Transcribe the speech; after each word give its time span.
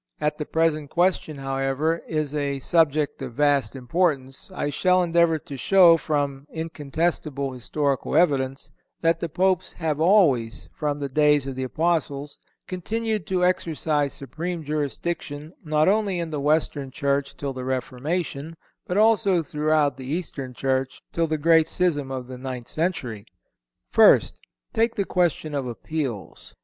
As 0.19 0.31
the 0.39 0.47
present 0.47 0.89
question, 0.89 1.37
however, 1.37 2.01
is 2.07 2.33
a 2.33 2.57
subject 2.57 3.21
of 3.21 3.35
vast 3.35 3.75
importance, 3.75 4.49
I 4.51 4.71
shall 4.71 5.03
endeavor 5.03 5.37
to 5.37 5.57
show, 5.57 5.95
from 5.95 6.47
incontestable 6.49 7.51
historical 7.51 8.15
evidence, 8.17 8.71
that 9.01 9.19
the 9.19 9.29
Popes 9.29 9.73
have 9.73 9.99
always, 10.01 10.67
from 10.73 10.97
the 10.97 11.07
days 11.07 11.45
of 11.45 11.55
the 11.55 11.61
Apostles, 11.61 12.39
continued 12.65 13.27
to 13.27 13.45
exercise 13.45 14.11
supreme 14.11 14.63
jurisdiction 14.63 15.53
not 15.63 15.87
only 15.87 16.17
in 16.17 16.31
the 16.31 16.41
Western 16.41 16.89
Church 16.89 17.37
till 17.37 17.53
the 17.53 17.63
Reformation, 17.63 18.55
but 18.87 18.97
also 18.97 19.43
throughout 19.43 19.97
the 19.97 20.07
Eastern 20.07 20.55
Church 20.55 21.03
till 21.11 21.27
the 21.27 21.37
great 21.37 21.67
schism 21.67 22.09
of 22.09 22.25
the 22.25 22.39
ninth 22.39 22.69
century. 22.69 23.23
First—Take 23.91 24.95
the 24.95 25.05
question 25.05 25.53
of 25.53 25.67
appeals. 25.67 26.55